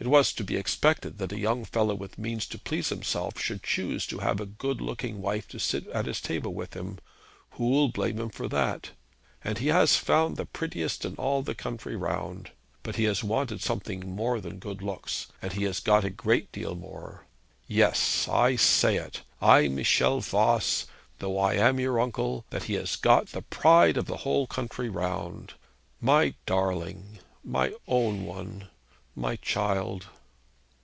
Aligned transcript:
It 0.00 0.06
was 0.06 0.32
to 0.34 0.44
be 0.44 0.54
expected 0.54 1.18
that 1.18 1.32
a 1.32 1.40
young 1.40 1.64
fellow 1.64 1.92
with 1.92 2.18
means 2.18 2.46
to 2.50 2.58
please 2.60 2.90
himself 2.90 3.36
should 3.40 3.64
choose 3.64 4.06
to 4.06 4.20
have 4.20 4.38
a 4.40 4.46
good 4.46 4.80
looking 4.80 5.20
wife 5.20 5.48
to 5.48 5.58
sit 5.58 5.88
at 5.88 6.06
his 6.06 6.20
table 6.20 6.54
with 6.54 6.74
him. 6.74 6.98
Who'll 7.54 7.88
blame 7.88 8.20
him 8.20 8.30
for 8.30 8.46
that? 8.46 8.92
And 9.42 9.58
he 9.58 9.66
has 9.68 9.96
found 9.96 10.36
the 10.36 10.46
prettiest 10.46 11.04
in 11.04 11.16
all 11.16 11.42
the 11.42 11.56
country 11.56 11.96
round. 11.96 12.52
But 12.84 12.94
he 12.94 13.02
has 13.10 13.24
wanted 13.24 13.60
something 13.60 14.08
more 14.14 14.40
than 14.40 14.60
good 14.60 14.82
looks, 14.82 15.32
and 15.42 15.54
he 15.54 15.64
has 15.64 15.80
got 15.80 16.04
a 16.04 16.10
great 16.10 16.52
deal 16.52 16.76
more. 16.76 17.26
Yes; 17.66 18.28
I 18.28 18.54
say 18.54 18.98
it, 18.98 19.22
I, 19.42 19.66
Michel 19.66 20.20
Voss, 20.20 20.86
though 21.18 21.36
I 21.40 21.54
am 21.54 21.80
your 21.80 21.98
uncle; 21.98 22.44
that 22.50 22.62
he 22.70 22.74
has 22.74 22.94
got 22.94 23.30
the 23.32 23.42
pride 23.42 23.96
of 23.96 24.06
the 24.06 24.18
whole 24.18 24.46
country 24.46 24.88
round. 24.88 25.54
My 26.00 26.34
darling, 26.46 27.18
my 27.42 27.72
own 27.88 28.24
one, 28.24 28.68
my 29.18 29.34
child!' 29.34 30.06